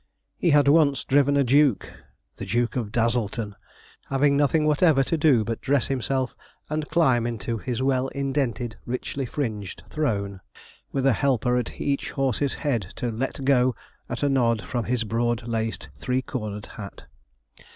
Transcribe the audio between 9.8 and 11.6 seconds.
throne, with a helper